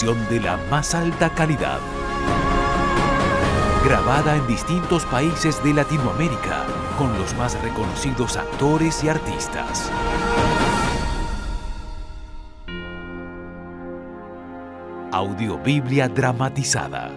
De 0.00 0.38
la 0.40 0.56
más 0.70 0.94
alta 0.94 1.34
calidad. 1.34 1.80
Grabada 3.84 4.36
en 4.36 4.46
distintos 4.46 5.04
países 5.06 5.62
de 5.64 5.74
Latinoamérica 5.74 6.66
con 6.96 7.18
los 7.18 7.34
más 7.36 7.60
reconocidos 7.62 8.36
actores 8.36 9.02
y 9.02 9.08
artistas. 9.08 9.90
Audiobiblia 15.10 16.08
dramatizada. 16.08 17.10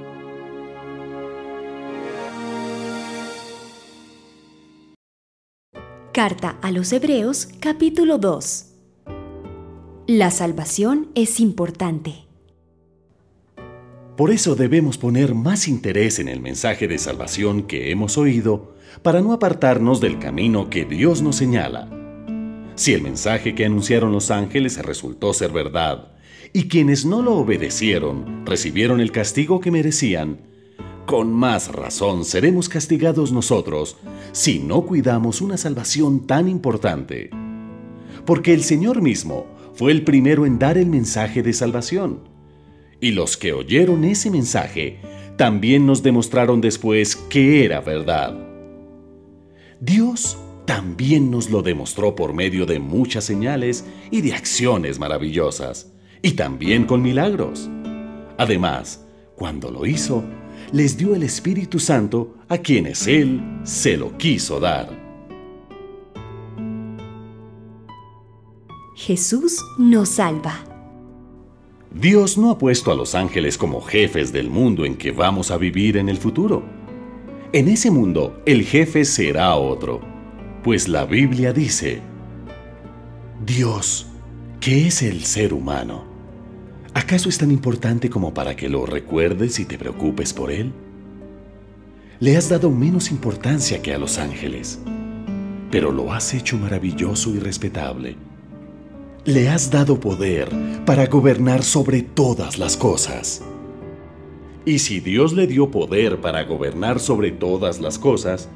Carta 6.13 6.57
a 6.63 6.71
los 6.71 6.91
Hebreos 6.91 7.47
capítulo 7.59 8.17
2 8.17 8.65
La 10.07 10.31
salvación 10.31 11.11
es 11.13 11.39
importante. 11.39 12.30
Por 14.21 14.29
eso 14.29 14.53
debemos 14.53 14.99
poner 14.99 15.33
más 15.33 15.67
interés 15.67 16.19
en 16.19 16.27
el 16.27 16.41
mensaje 16.41 16.87
de 16.87 16.99
salvación 16.99 17.63
que 17.63 17.89
hemos 17.89 18.19
oído 18.19 18.75
para 19.01 19.19
no 19.19 19.33
apartarnos 19.33 19.99
del 19.99 20.19
camino 20.19 20.69
que 20.69 20.85
Dios 20.85 21.23
nos 21.23 21.37
señala. 21.37 21.89
Si 22.75 22.93
el 22.93 23.01
mensaje 23.01 23.55
que 23.55 23.65
anunciaron 23.65 24.11
los 24.11 24.29
ángeles 24.29 24.77
resultó 24.77 25.33
ser 25.33 25.51
verdad, 25.51 26.11
y 26.53 26.67
quienes 26.67 27.03
no 27.03 27.23
lo 27.23 27.33
obedecieron 27.33 28.45
recibieron 28.45 29.01
el 29.01 29.11
castigo 29.11 29.59
que 29.59 29.71
merecían, 29.71 30.37
con 31.07 31.33
más 31.33 31.69
razón 31.71 32.23
seremos 32.23 32.69
castigados 32.69 33.31
nosotros 33.31 33.97
si 34.33 34.59
no 34.59 34.83
cuidamos 34.83 35.41
una 35.41 35.57
salvación 35.57 36.27
tan 36.27 36.47
importante. 36.47 37.31
Porque 38.27 38.53
el 38.53 38.63
Señor 38.63 39.01
mismo 39.01 39.47
fue 39.73 39.91
el 39.91 40.03
primero 40.03 40.45
en 40.45 40.59
dar 40.59 40.77
el 40.77 40.85
mensaje 40.85 41.41
de 41.41 41.53
salvación 41.53 42.30
y 43.01 43.11
los 43.11 43.35
que 43.35 43.51
oyeron 43.51 44.05
ese 44.05 44.29
mensaje 44.31 44.99
también 45.35 45.85
nos 45.85 46.03
demostraron 46.03 46.61
después 46.61 47.15
que 47.15 47.65
era 47.65 47.81
verdad. 47.81 48.37
Dios 49.79 50.37
también 50.65 51.31
nos 51.31 51.49
lo 51.49 51.63
demostró 51.63 52.15
por 52.15 52.33
medio 52.33 52.67
de 52.67 52.79
muchas 52.79 53.25
señales 53.25 53.83
y 54.11 54.21
de 54.21 54.33
acciones 54.33 54.99
maravillosas, 54.99 55.91
y 56.21 56.33
también 56.33 56.85
con 56.85 57.01
milagros. 57.01 57.67
Además, 58.37 59.03
cuando 59.35 59.71
lo 59.71 59.87
hizo, 59.87 60.23
les 60.71 60.95
dio 60.95 61.15
el 61.15 61.23
Espíritu 61.23 61.79
Santo 61.79 62.35
a 62.47 62.59
quienes 62.59 63.07
Él 63.07 63.41
se 63.63 63.97
lo 63.97 64.15
quiso 64.17 64.59
dar. 64.59 65.01
Jesús 68.95 69.59
nos 69.79 70.09
salva. 70.09 70.70
Dios 71.93 72.37
no 72.37 72.51
ha 72.51 72.57
puesto 72.57 72.89
a 72.91 72.95
los 72.95 73.15
ángeles 73.15 73.57
como 73.57 73.81
jefes 73.81 74.31
del 74.31 74.49
mundo 74.49 74.85
en 74.85 74.95
que 74.95 75.11
vamos 75.11 75.51
a 75.51 75.57
vivir 75.57 75.97
en 75.97 76.07
el 76.07 76.17
futuro. 76.17 76.63
En 77.51 77.67
ese 77.67 77.91
mundo 77.91 78.41
el 78.45 78.63
jefe 78.63 79.03
será 79.03 79.55
otro, 79.55 79.99
pues 80.63 80.87
la 80.87 81.03
Biblia 81.03 81.51
dice, 81.51 82.01
Dios, 83.45 84.07
¿qué 84.61 84.87
es 84.87 85.01
el 85.01 85.25
ser 85.25 85.53
humano? 85.53 86.05
¿Acaso 86.93 87.27
es 87.27 87.37
tan 87.37 87.51
importante 87.51 88.09
como 88.09 88.33
para 88.33 88.55
que 88.55 88.69
lo 88.69 88.85
recuerdes 88.85 89.59
y 89.59 89.65
te 89.65 89.77
preocupes 89.77 90.31
por 90.31 90.49
él? 90.49 90.71
Le 92.21 92.37
has 92.37 92.47
dado 92.47 92.71
menos 92.71 93.11
importancia 93.11 93.81
que 93.81 93.93
a 93.93 93.97
los 93.97 94.17
ángeles, 94.17 94.79
pero 95.69 95.91
lo 95.91 96.13
has 96.13 96.33
hecho 96.33 96.57
maravilloso 96.57 97.31
y 97.31 97.39
respetable 97.39 98.30
le 99.25 99.49
has 99.49 99.69
dado 99.69 99.99
poder 99.99 100.49
para 100.83 101.05
gobernar 101.05 101.63
sobre 101.63 102.01
todas 102.01 102.57
las 102.57 102.75
cosas. 102.75 103.43
Y 104.65 104.79
si 104.79 104.99
Dios 104.99 105.33
le 105.33 105.45
dio 105.45 105.69
poder 105.69 106.21
para 106.21 106.43
gobernar 106.43 106.99
sobre 106.99 107.31
todas 107.31 107.79
las 107.79 107.99
cosas, 107.99 108.49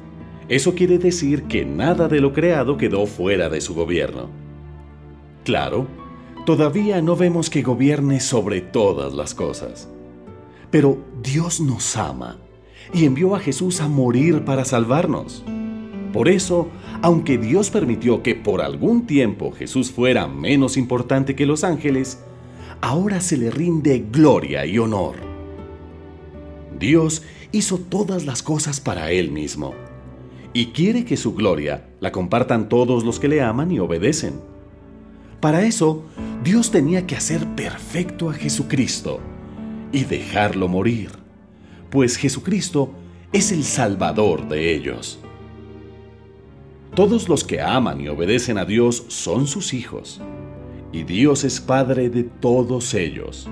eso 0.48 0.74
quiere 0.74 0.98
decir 0.98 1.44
que 1.44 1.64
nada 1.64 2.08
de 2.08 2.20
lo 2.20 2.32
creado 2.32 2.76
quedó 2.76 3.06
fuera 3.06 3.48
de 3.48 3.60
su 3.60 3.74
gobierno. 3.74 4.28
Claro, 5.44 5.86
todavía 6.44 7.00
no 7.00 7.14
vemos 7.14 7.48
que 7.48 7.62
gobierne 7.62 8.18
sobre 8.18 8.60
todas 8.60 9.14
las 9.14 9.34
cosas. 9.34 9.88
Pero 10.72 10.98
Dios 11.22 11.60
nos 11.60 11.96
ama 11.96 12.38
y 12.92 13.04
envió 13.04 13.36
a 13.36 13.40
Jesús 13.40 13.80
a 13.80 13.86
morir 13.86 14.44
para 14.44 14.64
salvarnos. 14.64 15.44
Por 16.12 16.28
eso, 16.28 16.68
aunque 17.02 17.38
Dios 17.38 17.70
permitió 17.70 18.22
que 18.22 18.34
por 18.34 18.60
algún 18.60 19.06
tiempo 19.06 19.52
Jesús 19.52 19.90
fuera 19.90 20.26
menos 20.26 20.76
importante 20.76 21.34
que 21.34 21.46
los 21.46 21.64
ángeles, 21.64 22.22
ahora 22.80 23.20
se 23.20 23.36
le 23.36 23.50
rinde 23.50 24.04
gloria 24.10 24.66
y 24.66 24.78
honor. 24.78 25.16
Dios 26.78 27.22
hizo 27.52 27.78
todas 27.78 28.26
las 28.26 28.42
cosas 28.42 28.80
para 28.80 29.10
Él 29.10 29.30
mismo 29.30 29.74
y 30.52 30.66
quiere 30.66 31.04
que 31.04 31.16
su 31.16 31.34
gloria 31.34 31.88
la 32.00 32.12
compartan 32.12 32.68
todos 32.68 33.04
los 33.04 33.20
que 33.20 33.28
le 33.28 33.42
aman 33.42 33.70
y 33.70 33.78
obedecen. 33.78 34.40
Para 35.40 35.64
eso, 35.64 36.04
Dios 36.42 36.70
tenía 36.70 37.06
que 37.06 37.16
hacer 37.16 37.46
perfecto 37.54 38.30
a 38.30 38.34
Jesucristo 38.34 39.20
y 39.92 40.04
dejarlo 40.04 40.68
morir, 40.68 41.10
pues 41.90 42.16
Jesucristo 42.16 42.90
es 43.32 43.52
el 43.52 43.64
Salvador 43.64 44.48
de 44.48 44.74
ellos. 44.74 45.18
Todos 46.96 47.28
los 47.28 47.44
que 47.44 47.60
aman 47.60 48.00
y 48.00 48.08
obedecen 48.08 48.56
a 48.56 48.64
Dios 48.64 49.04
son 49.08 49.46
sus 49.46 49.74
hijos, 49.74 50.22
y 50.92 51.02
Dios 51.02 51.44
es 51.44 51.60
Padre 51.60 52.08
de 52.08 52.22
todos 52.24 52.94
ellos. 52.94 53.50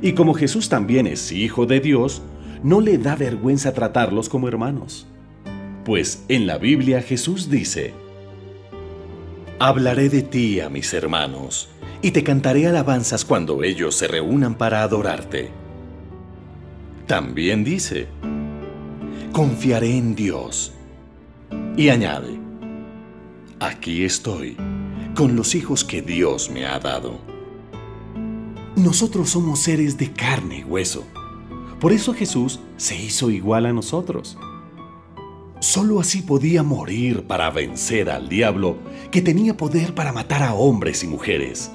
Y 0.00 0.14
como 0.14 0.32
Jesús 0.32 0.70
también 0.70 1.06
es 1.06 1.32
Hijo 1.32 1.66
de 1.66 1.80
Dios, 1.80 2.22
no 2.62 2.80
le 2.80 2.96
da 2.96 3.14
vergüenza 3.14 3.74
tratarlos 3.74 4.30
como 4.30 4.48
hermanos. 4.48 5.06
Pues 5.84 6.24
en 6.28 6.46
la 6.46 6.56
Biblia 6.56 7.02
Jesús 7.02 7.50
dice, 7.50 7.92
Hablaré 9.58 10.08
de 10.08 10.22
ti 10.22 10.60
a 10.60 10.70
mis 10.70 10.94
hermanos, 10.94 11.68
y 12.00 12.12
te 12.12 12.24
cantaré 12.24 12.66
alabanzas 12.66 13.26
cuando 13.26 13.62
ellos 13.62 13.96
se 13.96 14.08
reúnan 14.08 14.54
para 14.54 14.82
adorarte. 14.82 15.50
También 17.06 17.64
dice, 17.64 18.06
Confiaré 19.30 19.94
en 19.94 20.14
Dios 20.14 20.72
y 21.80 21.88
añade, 21.88 22.38
aquí 23.58 24.04
estoy, 24.04 24.54
con 25.16 25.34
los 25.34 25.54
hijos 25.54 25.82
que 25.82 26.02
Dios 26.02 26.50
me 26.50 26.66
ha 26.66 26.78
dado. 26.78 27.18
Nosotros 28.76 29.30
somos 29.30 29.60
seres 29.60 29.96
de 29.96 30.12
carne 30.12 30.58
y 30.58 30.64
hueso. 30.64 31.04
Por 31.80 31.92
eso 31.92 32.12
Jesús 32.12 32.60
se 32.76 33.02
hizo 33.02 33.30
igual 33.30 33.64
a 33.64 33.72
nosotros. 33.72 34.36
Solo 35.60 36.00
así 36.00 36.20
podía 36.20 36.62
morir 36.62 37.26
para 37.26 37.48
vencer 37.48 38.10
al 38.10 38.28
diablo 38.28 38.76
que 39.10 39.22
tenía 39.22 39.56
poder 39.56 39.94
para 39.94 40.12
matar 40.12 40.42
a 40.42 40.52
hombres 40.52 41.02
y 41.02 41.06
mujeres. 41.06 41.70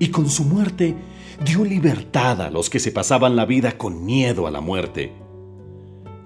Y 0.00 0.08
con 0.08 0.28
su 0.28 0.42
muerte 0.42 0.96
dio 1.44 1.64
libertad 1.64 2.42
a 2.42 2.50
los 2.50 2.68
que 2.68 2.80
se 2.80 2.90
pasaban 2.90 3.36
la 3.36 3.44
vida 3.44 3.78
con 3.78 4.04
miedo 4.04 4.48
a 4.48 4.50
la 4.50 4.60
muerte 4.60 5.23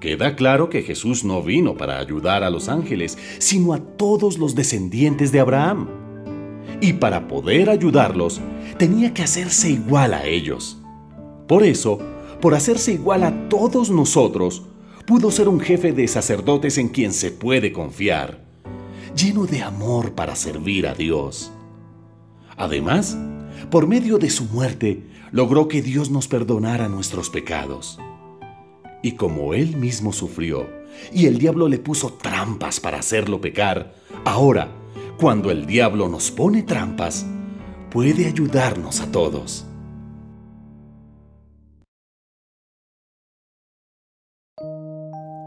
Queda 0.00 0.36
claro 0.36 0.70
que 0.70 0.82
Jesús 0.82 1.24
no 1.24 1.42
vino 1.42 1.76
para 1.76 1.98
ayudar 1.98 2.44
a 2.44 2.50
los 2.50 2.68
ángeles, 2.68 3.18
sino 3.38 3.72
a 3.72 3.80
todos 3.80 4.38
los 4.38 4.54
descendientes 4.54 5.32
de 5.32 5.40
Abraham. 5.40 5.88
Y 6.80 6.92
para 6.94 7.26
poder 7.26 7.68
ayudarlos, 7.68 8.40
tenía 8.78 9.12
que 9.12 9.22
hacerse 9.22 9.70
igual 9.70 10.14
a 10.14 10.24
ellos. 10.24 10.78
Por 11.48 11.64
eso, 11.64 11.98
por 12.40 12.54
hacerse 12.54 12.92
igual 12.92 13.24
a 13.24 13.48
todos 13.48 13.90
nosotros, 13.90 14.62
pudo 15.04 15.32
ser 15.32 15.48
un 15.48 15.58
jefe 15.58 15.92
de 15.92 16.06
sacerdotes 16.06 16.78
en 16.78 16.90
quien 16.90 17.12
se 17.12 17.32
puede 17.32 17.72
confiar, 17.72 18.44
lleno 19.16 19.46
de 19.46 19.62
amor 19.62 20.12
para 20.12 20.36
servir 20.36 20.86
a 20.86 20.94
Dios. 20.94 21.50
Además, 22.56 23.18
por 23.70 23.88
medio 23.88 24.18
de 24.18 24.30
su 24.30 24.44
muerte, 24.44 25.02
logró 25.32 25.66
que 25.66 25.82
Dios 25.82 26.10
nos 26.10 26.28
perdonara 26.28 26.88
nuestros 26.88 27.30
pecados. 27.30 27.98
Y 29.02 29.12
como 29.12 29.54
Él 29.54 29.76
mismo 29.76 30.12
sufrió, 30.12 30.66
y 31.12 31.26
el 31.26 31.38
diablo 31.38 31.68
le 31.68 31.78
puso 31.78 32.14
trampas 32.14 32.80
para 32.80 32.98
hacerlo 32.98 33.40
pecar, 33.40 33.94
ahora, 34.24 34.68
cuando 35.18 35.50
el 35.50 35.66
diablo 35.66 36.08
nos 36.08 36.30
pone 36.30 36.62
trampas, 36.62 37.26
puede 37.90 38.26
ayudarnos 38.26 39.00
a 39.00 39.10
todos. 39.10 39.64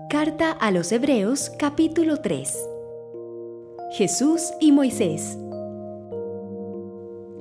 Carta 0.09 0.51
a 0.51 0.71
los 0.71 0.92
Hebreos 0.92 1.51
capítulo 1.57 2.21
3 2.21 2.53
Jesús 3.98 4.51
y 4.59 4.71
Moisés 4.71 5.38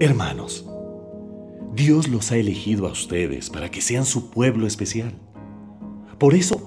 Hermanos, 0.01 0.65
Dios 1.75 2.09
los 2.09 2.33
ha 2.33 2.37
elegido 2.39 2.87
a 2.87 2.93
ustedes 2.93 3.51
para 3.51 3.71
que 3.71 3.83
sean 3.83 4.07
su 4.07 4.31
pueblo 4.31 4.67
especial. 4.67 5.12
Por 6.20 6.34
eso, 6.34 6.61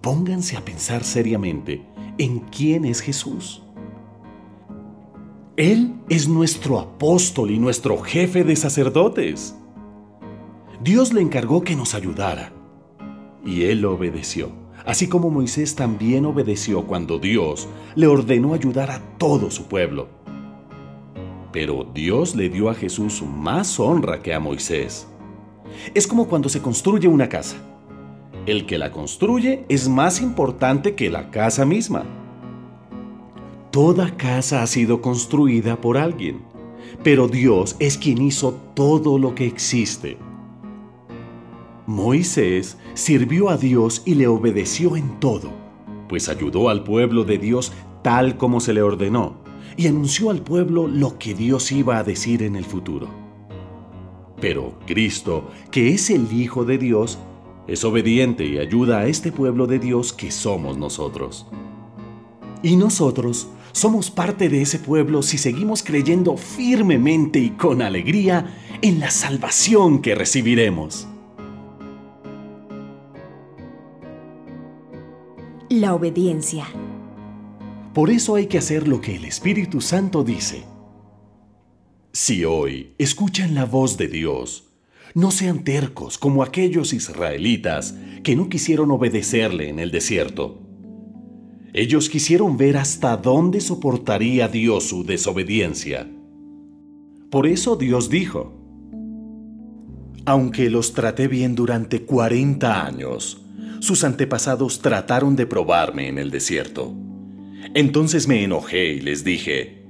pónganse 0.00 0.56
a 0.56 0.64
pensar 0.64 1.02
seriamente 1.02 1.82
en 2.18 2.38
quién 2.38 2.84
es 2.84 3.00
Jesús. 3.00 3.60
Él 5.56 5.94
es 6.08 6.28
nuestro 6.28 6.78
apóstol 6.78 7.50
y 7.50 7.58
nuestro 7.58 7.98
jefe 7.98 8.44
de 8.44 8.54
sacerdotes. 8.54 9.56
Dios 10.84 11.12
le 11.12 11.20
encargó 11.20 11.62
que 11.62 11.74
nos 11.74 11.96
ayudara 11.96 12.52
y 13.44 13.64
él 13.64 13.84
obedeció, 13.86 14.52
así 14.86 15.08
como 15.08 15.30
Moisés 15.30 15.74
también 15.74 16.24
obedeció 16.24 16.86
cuando 16.86 17.18
Dios 17.18 17.68
le 17.96 18.06
ordenó 18.06 18.54
ayudar 18.54 18.92
a 18.92 19.00
todo 19.18 19.50
su 19.50 19.64
pueblo. 19.64 20.06
Pero 21.50 21.90
Dios 21.92 22.36
le 22.36 22.48
dio 22.48 22.70
a 22.70 22.74
Jesús 22.74 23.20
más 23.20 23.80
honra 23.80 24.22
que 24.22 24.32
a 24.32 24.38
Moisés. 24.38 25.08
Es 25.92 26.06
como 26.06 26.28
cuando 26.28 26.48
se 26.48 26.62
construye 26.62 27.08
una 27.08 27.28
casa. 27.28 27.71
El 28.44 28.66
que 28.66 28.76
la 28.76 28.90
construye 28.90 29.64
es 29.68 29.88
más 29.88 30.20
importante 30.20 30.96
que 30.96 31.10
la 31.10 31.30
casa 31.30 31.64
misma. 31.64 32.04
Toda 33.70 34.16
casa 34.16 34.62
ha 34.62 34.66
sido 34.66 35.00
construida 35.00 35.80
por 35.80 35.96
alguien, 35.96 36.42
pero 37.04 37.28
Dios 37.28 37.76
es 37.78 37.96
quien 37.96 38.20
hizo 38.20 38.54
todo 38.74 39.16
lo 39.16 39.36
que 39.36 39.46
existe. 39.46 40.18
Moisés 41.86 42.78
sirvió 42.94 43.48
a 43.48 43.56
Dios 43.56 44.02
y 44.04 44.16
le 44.16 44.26
obedeció 44.26 44.96
en 44.96 45.20
todo, 45.20 45.52
pues 46.08 46.28
ayudó 46.28 46.68
al 46.68 46.82
pueblo 46.82 47.24
de 47.24 47.38
Dios 47.38 47.72
tal 48.02 48.36
como 48.36 48.58
se 48.58 48.74
le 48.74 48.82
ordenó 48.82 49.36
y 49.76 49.86
anunció 49.86 50.30
al 50.30 50.42
pueblo 50.42 50.88
lo 50.88 51.16
que 51.16 51.34
Dios 51.34 51.70
iba 51.70 51.96
a 51.96 52.04
decir 52.04 52.42
en 52.42 52.56
el 52.56 52.64
futuro. 52.64 53.08
Pero 54.40 54.76
Cristo, 54.86 55.48
que 55.70 55.94
es 55.94 56.10
el 56.10 56.32
Hijo 56.32 56.64
de 56.64 56.78
Dios, 56.78 57.18
es 57.66 57.84
obediente 57.84 58.44
y 58.44 58.58
ayuda 58.58 58.98
a 58.98 59.06
este 59.06 59.32
pueblo 59.32 59.66
de 59.66 59.78
Dios 59.78 60.12
que 60.12 60.30
somos 60.30 60.76
nosotros. 60.76 61.46
Y 62.62 62.76
nosotros 62.76 63.48
somos 63.72 64.10
parte 64.10 64.48
de 64.48 64.62
ese 64.62 64.78
pueblo 64.78 65.22
si 65.22 65.38
seguimos 65.38 65.82
creyendo 65.82 66.36
firmemente 66.36 67.38
y 67.38 67.50
con 67.50 67.82
alegría 67.82 68.56
en 68.82 69.00
la 69.00 69.10
salvación 69.10 70.02
que 70.02 70.14
recibiremos. 70.14 71.08
La 75.68 75.94
obediencia. 75.94 76.66
Por 77.94 78.10
eso 78.10 78.34
hay 78.34 78.46
que 78.46 78.58
hacer 78.58 78.88
lo 78.88 79.00
que 79.00 79.16
el 79.16 79.24
Espíritu 79.24 79.80
Santo 79.80 80.22
dice. 80.22 80.64
Si 82.12 82.44
hoy 82.44 82.94
escuchan 82.98 83.54
la 83.54 83.64
voz 83.64 83.96
de 83.96 84.08
Dios, 84.08 84.71
no 85.14 85.30
sean 85.30 85.64
tercos 85.64 86.18
como 86.18 86.42
aquellos 86.42 86.92
israelitas 86.92 87.94
que 88.22 88.36
no 88.36 88.48
quisieron 88.48 88.90
obedecerle 88.90 89.68
en 89.68 89.78
el 89.78 89.90
desierto. 89.90 90.60
Ellos 91.74 92.08
quisieron 92.08 92.56
ver 92.56 92.76
hasta 92.76 93.16
dónde 93.16 93.60
soportaría 93.60 94.48
Dios 94.48 94.84
su 94.84 95.04
desobediencia. 95.04 96.08
Por 97.30 97.46
eso 97.46 97.76
Dios 97.76 98.10
dijo, 98.10 98.52
Aunque 100.26 100.70
los 100.70 100.92
traté 100.92 101.28
bien 101.28 101.54
durante 101.54 102.02
40 102.02 102.86
años, 102.86 103.42
sus 103.80 104.04
antepasados 104.04 104.80
trataron 104.80 105.34
de 105.34 105.46
probarme 105.46 106.08
en 106.08 106.18
el 106.18 106.30
desierto. 106.30 106.94
Entonces 107.74 108.28
me 108.28 108.44
enojé 108.44 108.92
y 108.92 109.00
les 109.00 109.24
dije, 109.24 109.82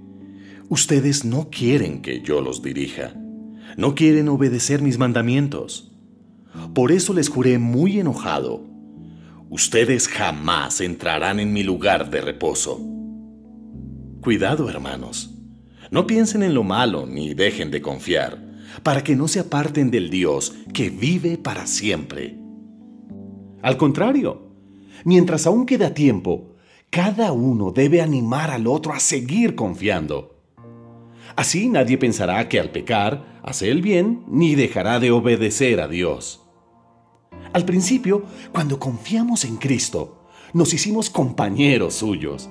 Ustedes 0.69 1.25
no 1.25 1.51
quieren 1.51 2.01
que 2.01 2.23
yo 2.23 2.41
los 2.41 2.63
dirija, 2.63 3.13
no 3.77 3.95
quieren 3.95 4.29
obedecer 4.29 4.83
mis 4.83 4.99
mandamientos. 4.99 5.93
Por 6.75 6.93
eso 6.93 7.15
les 7.15 7.29
juré 7.29 7.59
muy 7.59 7.99
enojado 7.99 8.73
ustedes 9.53 10.09
jamás 10.09 10.81
entrarán 10.81 11.39
en 11.39 11.53
mi 11.53 11.63
lugar 11.63 12.09
de 12.09 12.23
reposo. 12.23 12.81
Cuidado, 14.23 14.71
hermanos. 14.71 15.35
No 15.91 16.07
piensen 16.07 16.43
en 16.43 16.55
lo 16.55 16.65
malo 16.65 17.05
ni 17.05 17.35
dejen 17.35 17.71
de 17.71 17.83
confiar, 17.83 18.43
para 18.83 19.05
que 19.05 19.15
no 19.15 19.29
se 19.29 19.41
aparten 19.41 19.91
del 19.91 20.09
Dios 20.09 20.55
que 20.73 20.89
vive 20.89 21.37
para 21.37 21.67
siempre. 21.67 22.39
Al 23.61 23.77
contrario, 23.77 24.55
mientras 25.05 25.47
aún 25.47 25.67
queda 25.67 25.93
tiempo, 25.93 26.57
cada 26.89 27.33
uno 27.33 27.73
debe 27.73 28.01
animar 28.01 28.51
al 28.51 28.67
otro 28.67 28.95
a 28.95 29.01
seguir 29.01 29.55
confiando. 29.55 30.41
Así 31.37 31.69
nadie 31.69 31.99
pensará 31.99 32.49
que 32.49 32.59
al 32.59 32.71
pecar 32.71 33.31
hace 33.43 33.71
el 33.71 33.83
bien 33.83 34.25
ni 34.29 34.55
dejará 34.55 35.00
de 35.00 35.11
obedecer 35.11 35.81
a 35.81 35.89
Dios. 35.89 36.43
Al 37.53 37.65
principio, 37.65 38.25
cuando 38.53 38.79
confiamos 38.79 39.44
en 39.44 39.56
Cristo, 39.56 40.25
nos 40.53 40.73
hicimos 40.73 41.11
compañeros 41.11 41.94
suyos. 41.94 42.49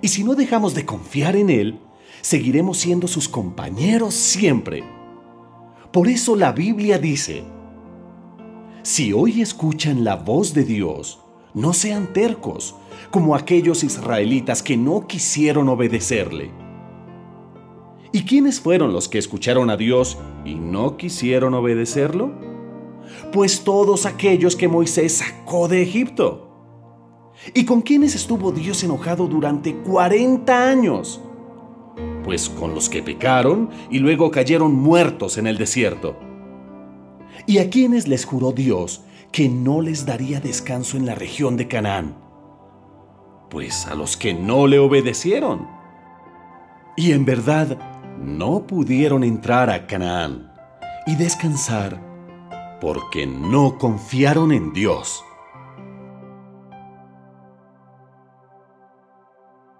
Y 0.00 0.08
si 0.08 0.24
no 0.24 0.34
dejamos 0.34 0.74
de 0.74 0.86
confiar 0.86 1.36
en 1.36 1.50
Él, 1.50 1.80
seguiremos 2.20 2.78
siendo 2.78 3.08
sus 3.08 3.28
compañeros 3.28 4.14
siempre. 4.14 4.84
Por 5.92 6.08
eso 6.08 6.36
la 6.36 6.52
Biblia 6.52 6.98
dice, 6.98 7.44
si 8.82 9.12
hoy 9.12 9.42
escuchan 9.42 10.04
la 10.04 10.16
voz 10.16 10.54
de 10.54 10.64
Dios, 10.64 11.20
no 11.54 11.72
sean 11.72 12.12
tercos, 12.12 12.76
como 13.10 13.34
aquellos 13.34 13.82
israelitas 13.84 14.62
que 14.62 14.76
no 14.76 15.06
quisieron 15.06 15.68
obedecerle. 15.68 16.67
¿Y 18.12 18.22
quiénes 18.22 18.60
fueron 18.60 18.92
los 18.92 19.08
que 19.08 19.18
escucharon 19.18 19.70
a 19.70 19.76
Dios 19.76 20.18
y 20.44 20.54
no 20.54 20.96
quisieron 20.96 21.54
obedecerlo? 21.54 22.48
pues 23.32 23.62
todos 23.62 24.06
aquellos 24.06 24.56
que 24.56 24.68
Moisés 24.68 25.18
sacó 25.18 25.68
de 25.68 25.82
Egipto. 25.82 26.44
¿Y 27.54 27.64
con 27.64 27.82
quiénes 27.82 28.14
estuvo 28.14 28.52
Dios 28.52 28.82
enojado 28.82 29.26
durante 29.26 29.74
40 29.74 30.68
años? 30.68 31.20
Pues 32.24 32.48
con 32.48 32.74
los 32.74 32.88
que 32.88 33.02
pecaron 33.02 33.70
y 33.90 33.98
luego 33.98 34.30
cayeron 34.30 34.74
muertos 34.74 35.38
en 35.38 35.46
el 35.46 35.56
desierto. 35.56 36.16
¿Y 37.46 37.58
a 37.58 37.70
quiénes 37.70 38.08
les 38.08 38.24
juró 38.24 38.52
Dios 38.52 39.02
que 39.32 39.48
no 39.48 39.80
les 39.80 40.04
daría 40.04 40.40
descanso 40.40 40.96
en 40.96 41.06
la 41.06 41.14
región 41.14 41.56
de 41.56 41.68
Canaán? 41.68 42.16
Pues 43.50 43.86
a 43.86 43.94
los 43.94 44.16
que 44.16 44.34
no 44.34 44.66
le 44.66 44.78
obedecieron. 44.78 45.68
Y 46.96 47.12
en 47.12 47.24
verdad 47.24 47.78
no 48.22 48.66
pudieron 48.66 49.24
entrar 49.24 49.70
a 49.70 49.86
Canaán 49.86 50.52
y 51.06 51.16
descansar 51.16 52.00
porque 52.80 53.26
no 53.26 53.78
confiaron 53.78 54.52
en 54.52 54.72
Dios. 54.72 55.24